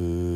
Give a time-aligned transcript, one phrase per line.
[0.00, 0.29] que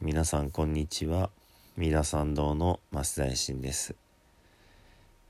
[0.00, 1.28] 皆さんこんにちは。
[1.76, 2.80] 三田参道の？
[2.92, 3.94] 増田信です、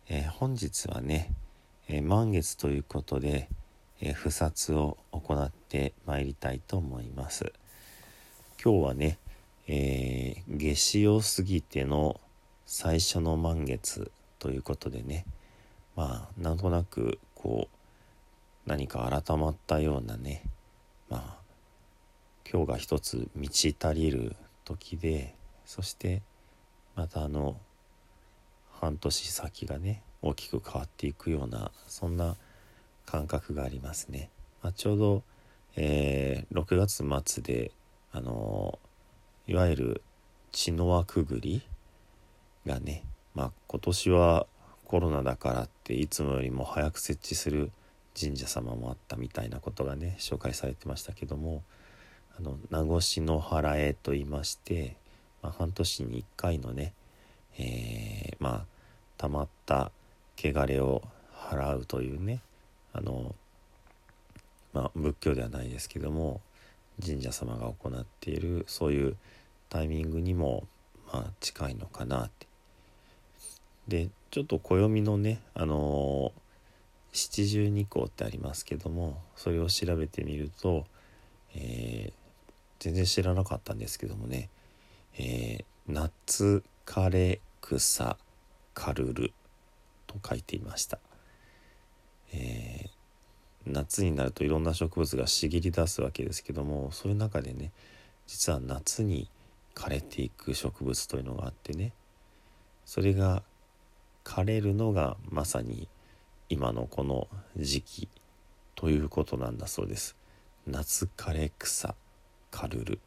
[0.09, 1.33] えー、本日はね、
[1.89, 3.49] えー、満月ということで、
[4.01, 7.53] えー、不殺を行ってまいりたいと思います。
[8.63, 9.19] 今日はね、
[9.67, 12.21] え夏至を過ぎての
[12.67, 15.27] 最初の満月ということでね
[15.97, 20.43] まあなんとなくこう何か改まったようなね
[21.09, 21.45] まあ
[22.51, 26.23] 今日が一つ満ち足りる時でそして
[26.95, 27.57] またあの
[28.81, 32.37] 半年先がね大きく変わっていくようなそんな
[33.07, 34.31] 感覚がありますね。
[34.63, 35.23] まあ、ちょうど、
[35.77, 37.71] えー、6月末で
[38.13, 38.79] あの
[39.47, 40.03] いわゆる
[40.53, 41.63] 血の輪くぐり
[42.67, 43.05] がね、
[43.35, 44.47] まあ、今年は
[44.85, 47.71] コロナだからっていつもよりも早く設置する
[48.19, 51.63] 神社様もあったみたいなことがね紹介されてましたけども
[52.39, 54.97] あの名越の払えと言いまして、
[55.43, 56.93] まあ、半年に1回のね、
[57.59, 58.65] えー、まあ
[59.17, 59.91] たまった
[60.37, 61.03] 汚れを
[61.33, 62.41] 払うというね
[62.93, 63.35] あの、
[64.73, 66.41] まあ、仏教ではないですけども
[67.05, 69.17] 神社様が行っているそういう
[69.69, 70.65] タイミングにも
[71.13, 72.54] まあ近いのかなって。
[73.89, 76.33] でちょっと暦のねあの
[77.13, 80.85] 七十二項ってありますけどもそれを調べてみると、
[81.55, 82.13] えー、
[82.81, 84.49] 全然知らなかったんですけどもね、
[85.19, 88.17] えー、夏枯れ草
[88.75, 89.33] カルル
[90.07, 90.99] と書いていました、
[92.33, 97.71] えー、夏になるといろんな植物が茂り出すわけですけどもそういう中でね
[98.27, 99.31] 実は夏に
[99.75, 101.93] 枯れていく植物というのがあってね
[102.85, 103.43] それが
[104.25, 105.89] 枯れるのがまさに
[106.49, 108.09] 今のこの時期
[108.75, 110.17] ということなんだそうです。
[110.67, 111.95] 夏枯れ草
[112.51, 113.01] カルル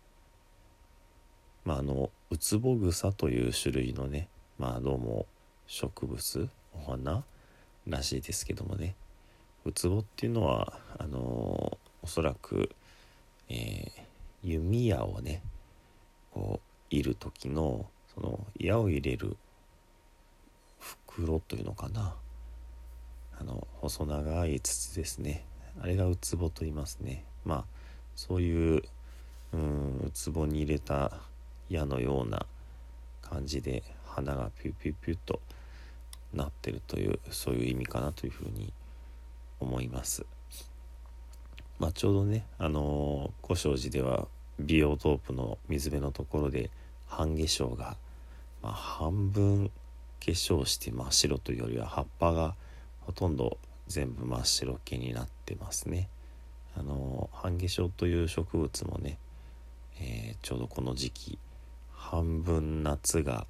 [1.66, 4.30] まああのウツボグサという種類のね
[4.60, 5.26] まあどうも
[5.66, 7.24] 植物お花
[7.88, 8.96] らしいですけどもね
[9.66, 11.18] ウツボっていうのはあの
[12.04, 12.70] おそらく、
[13.50, 13.90] えー、
[14.44, 15.42] 弓矢をね
[16.32, 16.60] こ
[16.92, 19.36] ういる時のその矢を入れる
[20.80, 22.16] 袋というのかな。
[23.40, 25.46] あの細長い筒ですね。
[25.82, 27.26] あれがウツボと言いますね。
[27.46, 27.66] まあ
[28.16, 28.84] そういう
[29.54, 31.12] うん壺に入れた
[31.70, 32.46] 矢のような
[33.22, 35.40] 感じで花がピュピュピュッと
[36.34, 38.74] なってるというそういう意味かなというふうに
[39.60, 40.26] 思います。
[41.80, 44.28] まあ、ちょうどねあのー、小正寺では
[44.60, 46.72] ビオトープの水辺のところで
[47.06, 47.98] 半化粧が、
[48.64, 49.70] まあ、半分
[50.20, 52.56] 化粧して真っ白というよりは葉っぱが
[53.02, 56.10] ほとんど全部真っ白系になってますね。
[56.76, 59.18] あの、半化粧という植物もね
[60.00, 61.40] えー、ちょうどこの時期
[61.92, 63.48] 半分夏が、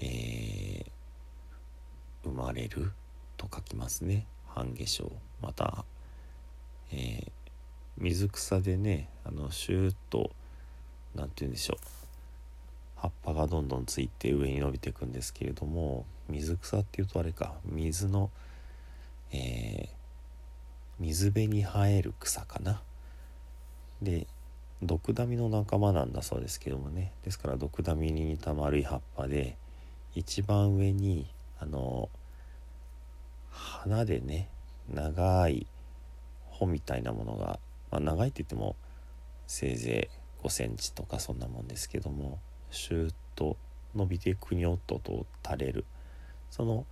[0.00, 0.84] えー、
[2.24, 2.92] 生まれる
[3.36, 4.26] と書きますね。
[4.48, 5.12] 半化粧。
[5.40, 5.84] また、
[6.92, 7.30] えー、
[7.98, 10.30] 水草でねあのシューッと
[11.14, 12.05] 何て言うんでしょう。
[12.96, 18.30] 葉っぱがどんどんついて上に伸びていくんですけれども水草っていうとあれか水の、
[19.32, 19.88] えー、
[20.98, 22.82] 水辺に生える草かな。
[24.02, 24.26] で
[24.82, 27.12] ドクダミの仲間なんだそうですけどもね。
[27.24, 29.56] ですからドクダミに似た丸い葉っぱで
[30.14, 31.26] 一番上に
[31.58, 32.08] あの
[33.50, 34.48] 花でね
[34.92, 35.66] 長い
[36.50, 37.58] 穂みたいなものが、
[37.90, 38.76] まあ、長いって言っても
[39.46, 40.10] せいぜ
[40.42, 42.38] い5センチとかそんなもんですけども
[42.76, 43.56] シューッと
[43.94, 45.84] 伸びてくにょっとと垂れる。
[46.50, 46.86] その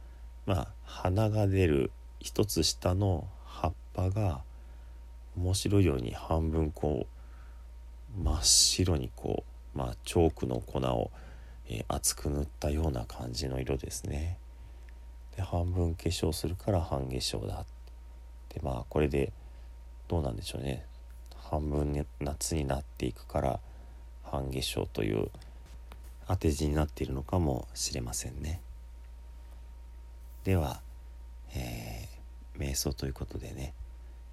[0.47, 1.91] まあ花が出る
[2.21, 4.43] 一つ下の葉っぱが
[5.37, 9.45] 面白いように半分こう真っ白にこ
[9.75, 11.11] う、まあ、チョークの粉を、
[11.69, 14.39] えー、厚く塗ったような感じの色ですね。
[15.37, 17.65] で半分化粧するから半化粧だ。
[18.51, 19.33] でまあこれで
[20.09, 20.85] どうなんでしょうね。
[21.37, 23.61] 半分、ね、夏になっていくから
[24.23, 25.31] 半化粧という
[26.29, 28.61] 当て字になっているのかもしれませんね。
[30.45, 30.81] では、
[31.55, 33.75] えー、瞑想ということでね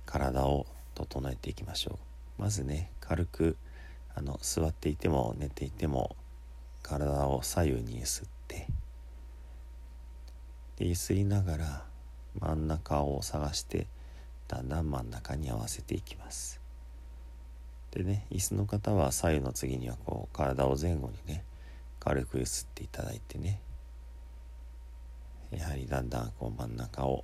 [0.05, 0.65] 体を
[0.95, 1.99] 整えていきましょ
[2.39, 2.41] う。
[2.41, 3.57] まずね軽く
[4.15, 6.15] あの座っていても寝ていても
[6.81, 8.67] 体を左右に揺すって
[10.77, 11.85] で揺すりながら
[12.39, 13.88] 真ん中を探して
[14.47, 16.59] だんだん真ん中に合わせていきます
[17.91, 21.43] でね椅子の方は左右の次にはこう体を前後にね
[22.01, 23.62] 軽く揺すっていただいてね。
[25.51, 27.24] やはりだんだんこう真ん中を、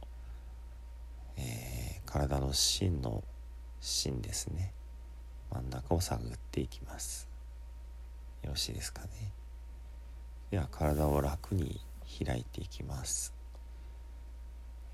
[1.35, 3.23] えー、体の芯の
[3.81, 4.71] 芯ですね。
[5.51, 7.27] 真ん中を探っていきます。
[8.43, 9.33] よろしいですかね。
[10.51, 11.81] では体を楽に
[12.25, 13.33] 開いていきます、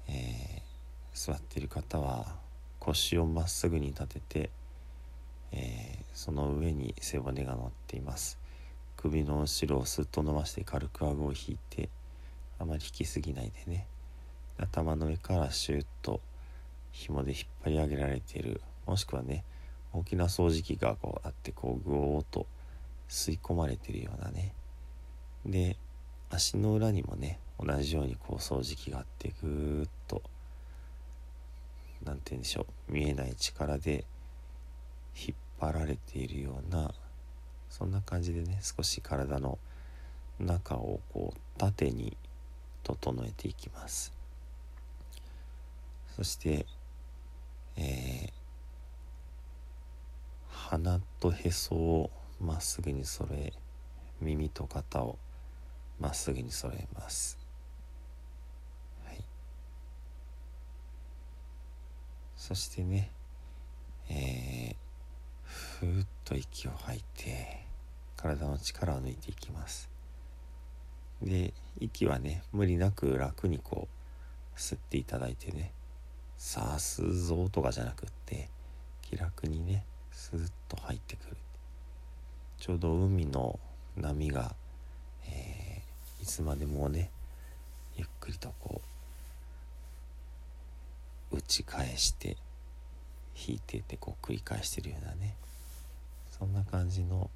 [0.07, 0.61] えー、
[1.13, 2.35] 座っている方は
[2.79, 4.49] 腰をまっすぐに立てて、
[5.51, 8.39] えー、その上に背骨が乗っています。
[9.03, 11.89] 首の後ろをすっと伸ばして軽く顎を引いて
[12.57, 13.85] あまり引きすぎないでね。
[14.57, 16.21] 頭の上からシュッと
[16.93, 18.61] 紐で引っ張り上げられている。
[18.85, 19.43] もしくはね
[19.91, 22.47] 大きな掃除機がこうあってこうグオーッと
[23.09, 24.53] 吸い込まれてるようなね。
[25.45, 25.75] で
[26.29, 30.21] 足の裏にもね同じようにこう掃除機があってぐーっと
[32.05, 34.05] 何て言うんでしょう見えない力で
[35.13, 36.93] 引っ張られているような
[37.73, 39.57] そんな感じでね少し体の
[40.39, 42.15] 中をこう縦に
[42.83, 44.13] 整えていきます。
[46.15, 46.67] そして
[47.75, 48.33] えー
[50.69, 52.09] 鼻とへそを
[52.39, 53.53] まっすぐに揃え
[54.21, 55.17] 耳と肩を
[55.99, 57.37] まっすぐに揃えます、
[59.05, 59.23] はい、
[62.35, 63.11] そしてね
[64.09, 64.75] えー、
[65.43, 67.62] ふーっと息を吐いて
[68.23, 69.89] 体の力を抜いていきます。
[71.21, 73.89] で息はね無理なく楽にこ
[74.55, 75.71] う吸っていただいてね
[76.37, 78.49] さあ吸うぞとかじゃなくって
[79.01, 81.37] 気楽にねスーッと入ってくる。
[82.59, 83.59] ちょうど海の
[83.97, 84.55] 波が、
[85.27, 87.09] えー、いつまでもね
[87.97, 88.81] ゆっくりとこ
[91.31, 92.37] う打ち返して
[93.35, 95.35] 引いてってこう繰り返してるようなね
[96.39, 97.29] そんな感じの、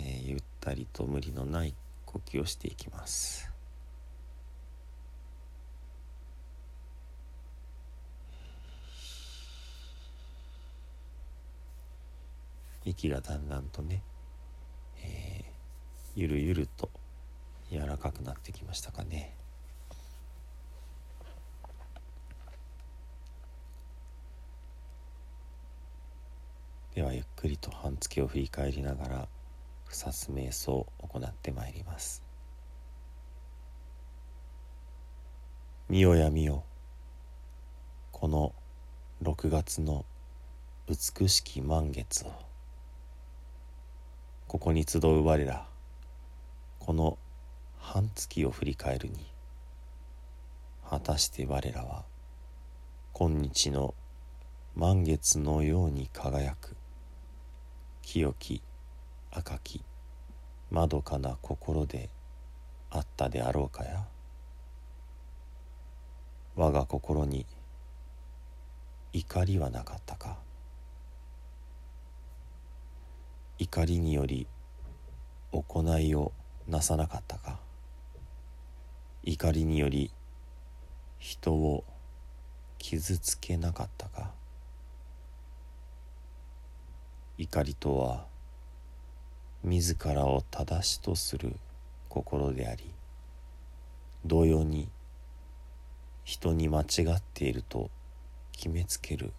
[0.00, 1.74] え、ゆったりと無理のない
[2.06, 3.50] 呼吸をしていきます。
[12.84, 14.02] 息がだんだんとね、
[15.02, 15.44] えー、
[16.16, 16.90] ゆるゆると
[17.70, 19.34] 柔らかくなってきましたかね。
[26.94, 29.28] ではゆっくりと半月を振り返りながら
[29.88, 32.22] 草津瞑想を行ってまいります。
[35.88, 36.64] 見よや見よ。
[38.12, 38.52] この
[39.22, 40.04] 6月の
[40.86, 42.32] 美しき満月を。
[44.46, 45.66] ここに集う我ら。
[46.78, 47.18] この
[47.78, 49.32] 半月を振り返るに。
[50.88, 52.04] 果たして我らは。
[53.12, 53.94] 今日の
[54.76, 56.76] 満月のように輝く。
[58.02, 58.62] 清き
[59.30, 59.84] 赤き
[60.70, 62.10] まどかな心で
[62.90, 64.06] あったであろうかや？
[66.56, 67.46] 我が心に
[69.12, 70.38] 怒りはなかったか？
[73.58, 74.46] 怒りにより
[75.52, 76.32] 行いを
[76.66, 77.60] なさなかったか？
[79.22, 80.10] 怒りにより
[81.18, 81.84] 人を
[82.78, 84.32] 傷つけなかったか？
[87.36, 88.26] 怒りとは
[89.64, 91.54] 自らを正しとする
[92.08, 92.92] 心であり
[94.24, 94.88] 同様に
[96.24, 96.84] 人に間違
[97.14, 97.90] っていると
[98.52, 99.32] 決めつける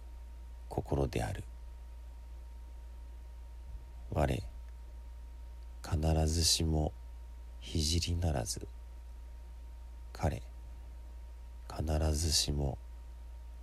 [0.68, 1.44] 心である。
[4.12, 4.42] 我
[5.88, 6.92] 必ずしも
[7.62, 8.66] 聖ならず
[10.12, 10.42] 彼
[11.68, 12.76] 必ずしも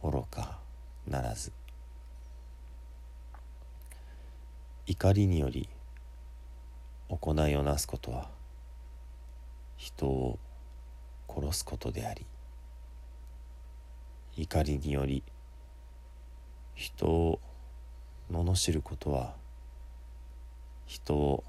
[0.02, 0.60] 愚か
[1.06, 1.52] ならず。
[4.86, 5.68] 怒りにより
[7.10, 8.30] 行いをなすことは
[9.78, 10.40] 人を
[11.30, 12.26] 殺すことであり
[14.36, 15.24] 怒りにより
[16.76, 17.40] 人を
[18.32, 19.36] 罵ることは
[20.86, 21.44] 人を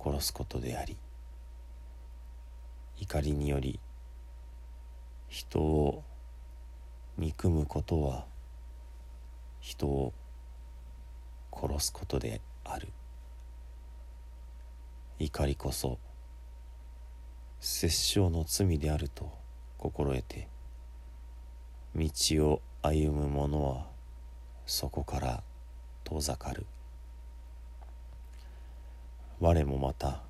[0.00, 0.96] 殺すことであり
[2.98, 3.80] 怒りにより
[5.28, 6.02] 人を
[7.18, 8.26] 憎むことは
[9.60, 10.12] 人を
[11.52, 12.88] 殺すことである。
[15.24, 16.00] 怒りこそ
[17.60, 19.32] 殺生の罪であると
[19.78, 20.48] 心得て
[21.94, 22.10] 道
[22.40, 23.86] を歩む者は
[24.66, 25.44] そこから
[26.02, 26.66] 遠ざかる。
[29.38, 30.22] 我もまた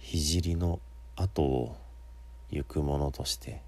[0.00, 0.78] 聖の
[1.16, 1.76] 後を
[2.52, 3.62] 行く者として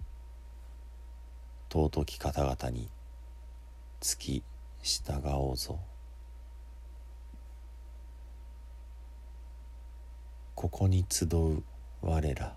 [1.72, 2.88] 尊き方々に
[3.98, 4.44] つき
[4.80, 5.80] 従おうぞ。
[10.62, 11.64] ここに集う
[12.02, 12.54] 我ら。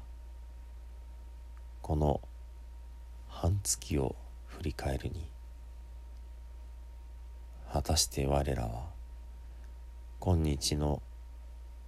[1.81, 2.21] この
[3.27, 5.27] 半月を振り返るに。
[7.73, 8.91] 果たして我らは
[10.19, 11.01] 今日の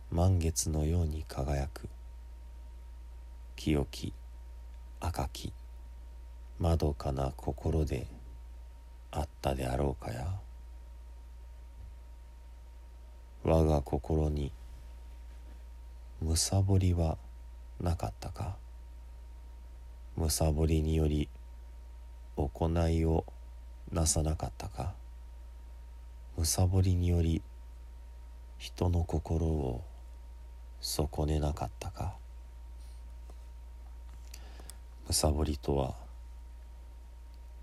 [0.10, 1.88] 満月のように輝く。
[3.56, 4.12] 清き
[5.00, 5.54] 赤き
[6.58, 8.08] まどかな心で
[9.12, 10.40] あったであろうかや。
[13.44, 14.52] 我が心に
[16.20, 17.18] むさぼりは
[17.80, 18.56] なかったか？
[20.16, 21.30] むさぼりにより
[22.36, 23.24] 行いを
[23.92, 24.94] なさなかったか？
[26.36, 27.44] むさぼりにより
[28.58, 29.84] 人の心を
[30.82, 32.16] 損ねなかったか？
[35.08, 35.94] むさぼりとは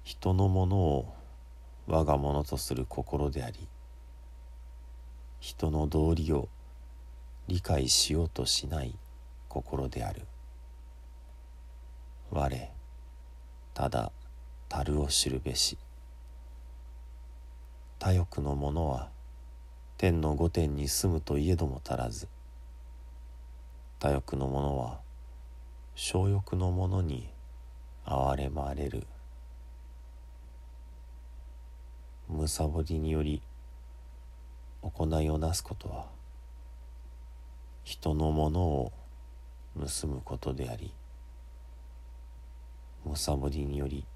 [0.05, 1.15] 人のものを
[1.89, 3.67] 我がものとする心であり
[5.41, 6.49] 人の道理を
[7.47, 8.99] 理解しようとしない
[9.49, 10.23] 心である。
[12.31, 12.71] 我
[13.75, 14.13] ただ
[14.69, 15.77] 樽を知るべし。
[17.99, 19.11] 他欲の者は
[19.99, 22.29] 天の御殿に住むといえども足らず。
[23.99, 25.01] 他欲の者は
[25.95, 27.29] 小欲の者に
[28.07, 29.07] 哀れまれる。
[32.27, 33.43] むさぼりにより
[34.81, 36.14] 行いをなすことは
[37.85, 38.93] 人のものを
[39.79, 40.93] 盗むことであり
[43.05, 44.07] むさぼりにより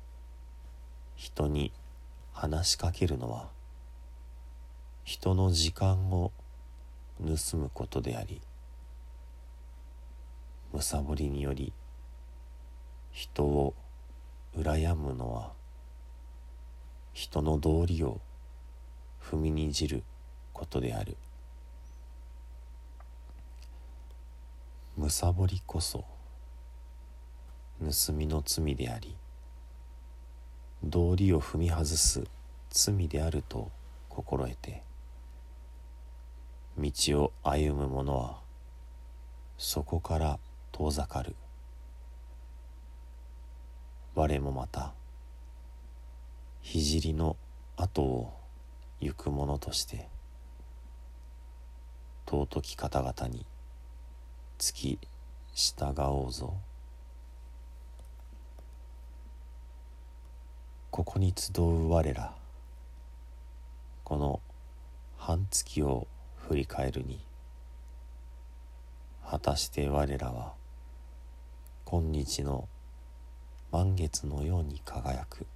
[1.16, 1.70] 人に
[2.32, 3.50] 話しかけるのは
[5.04, 6.32] 人の時間を
[7.20, 8.40] 盗むことであり
[10.72, 11.72] むさぼりにより
[13.12, 13.74] 人を
[14.56, 15.52] 羨むのは
[17.12, 18.20] 人の道理を
[19.20, 20.04] 踏みにじる
[20.52, 21.16] ことである。
[24.98, 26.04] むさぼりこそ
[27.80, 29.16] 盗みの罪であり
[30.82, 32.24] 道理を踏み外す
[32.70, 33.70] 罪であると
[34.08, 34.82] 心得て
[36.76, 36.90] 道
[37.22, 38.40] を歩む者は
[39.56, 40.40] そこから
[40.72, 41.36] 遠ざかる。
[44.16, 44.94] 我もまた
[46.64, 47.36] 聖の
[47.76, 48.32] 後を
[49.00, 50.08] 行く者として
[52.26, 53.46] 尊き方々に
[54.58, 54.98] つき
[55.54, 56.52] 従おうぞ
[60.90, 62.34] ここに集う我ら
[64.02, 64.40] この
[65.16, 66.08] 半月を
[66.48, 67.20] 振り返るに
[69.24, 70.54] 果たして我らは
[71.84, 72.68] 今日の
[73.70, 75.46] 満月のように輝く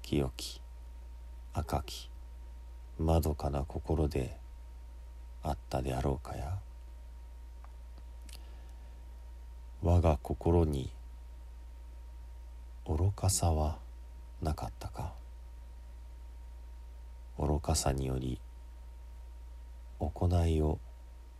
[0.00, 0.62] 清き
[1.52, 2.08] 赤き
[2.98, 4.38] まどかな心で
[5.42, 6.58] あったであろうかや
[9.82, 10.90] 我が心に
[12.86, 13.78] 愚かさは
[14.42, 15.14] なかったか？
[17.38, 18.38] 愚かさにより
[19.98, 20.78] 行いを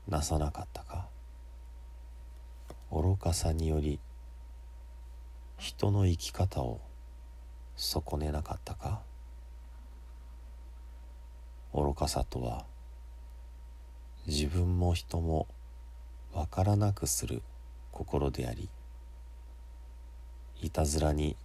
[0.08, 1.06] なさなかったか？
[2.90, 4.00] 愚かさにより
[5.58, 6.80] 人の生き方を
[7.76, 9.02] 損ねなかったか？
[11.74, 12.64] 愚かさとは
[14.26, 15.46] 自分も人も
[16.32, 17.42] わからなくする
[18.00, 18.70] 心であり
[20.62, 21.36] いたずらに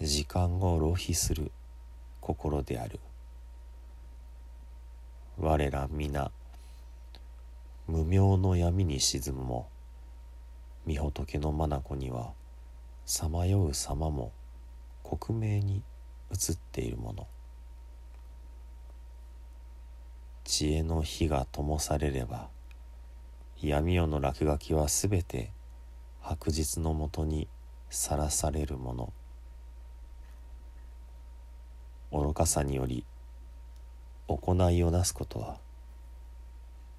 [0.00, 1.52] 時間を浪費する
[2.20, 2.98] 心である。
[5.38, 6.32] 我ら皆
[7.86, 9.68] 無明の闇に沈むも
[10.88, 12.32] 御仏の眼には
[13.06, 14.32] さまよう様も
[15.04, 15.84] 克明に
[16.32, 17.28] 映っているもの。
[20.42, 22.48] 知恵の火が灯されれば
[23.60, 25.52] 闇夜の落書きはすべて
[26.20, 27.48] 白日のもとに
[27.88, 29.12] さらされるもの。
[32.12, 33.04] 愚かさにより
[34.28, 35.58] 行いをなすことは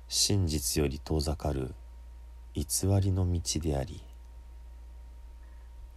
[0.09, 1.73] 真実より遠ざかる
[2.53, 2.63] 偽
[3.01, 4.03] りの道であり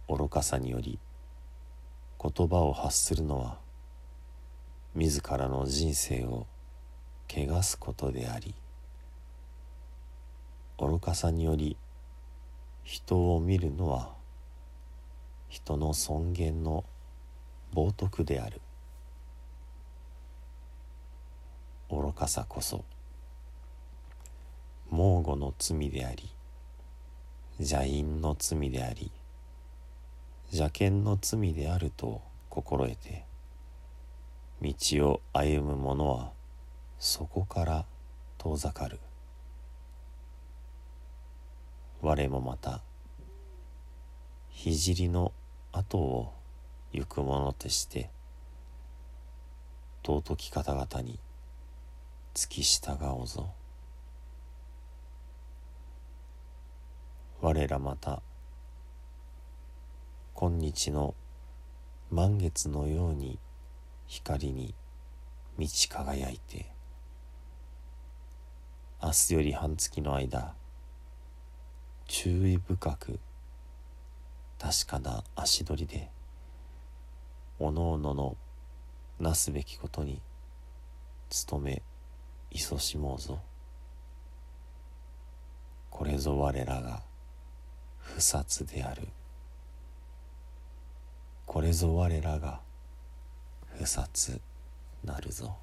[0.07, 0.99] 愚かさにより
[2.21, 3.57] 言葉を発するのは
[4.95, 6.47] 自らの人生を
[7.29, 8.55] 汚すことであり。
[10.81, 11.75] 愚かさにより
[12.83, 14.13] 人を見るのは
[15.49, 16.85] 人の尊厳の
[17.73, 18.61] 冒涜である。
[21.89, 22.85] 愚かさこそ
[24.89, 26.29] 猛虎の罪であり
[27.57, 29.11] 邪因の罪であり
[30.45, 33.25] 邪剣の罪であると心得て
[34.61, 34.73] 道
[35.09, 36.31] を歩む者は
[36.99, 37.85] そこから
[38.37, 38.99] 遠ざかる。
[42.01, 42.81] 我もまた
[44.53, 45.33] 聖の
[45.73, 46.33] 後を
[46.93, 48.09] 行く者として
[50.05, 51.19] 尊き方々に
[52.33, 53.53] 付き従おうぞ。
[57.41, 58.21] 我らまた
[60.33, 61.15] 今日の
[62.11, 63.39] 満月のように
[64.07, 64.73] 光に
[65.57, 66.71] 満ち輝いて
[69.01, 70.53] 明日より半月の間
[72.09, 73.19] 注意深く
[74.57, 76.09] 確かな足取りで
[77.59, 78.35] おのおのの
[79.19, 80.19] なすべきことに
[81.47, 81.83] 努め
[82.51, 83.39] 勤しもうぞ。
[85.91, 87.03] これぞ我らが
[87.99, 89.07] 不殺である。
[91.45, 92.61] これぞ我らが
[93.77, 94.41] 不殺
[95.03, 95.57] なるぞ。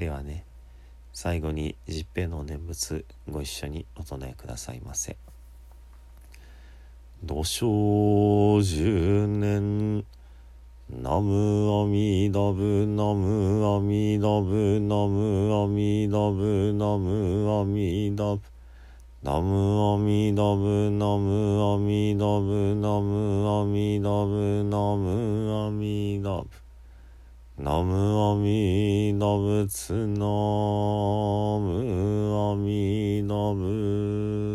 [0.00, 0.46] ではね
[1.12, 5.18] 最後に十平の念仏ご一緒にお唱えくださいませ
[7.22, 10.06] 「土生十年
[10.88, 18.40] ナムアミダブナムアミダブナムアミダブナムアミダブ」
[19.22, 26.59] ナムアミダブナムアミダブナムアミダブナムアミダブ
[27.62, 30.24] ナムアミナムツナム
[32.52, 34.49] アミナム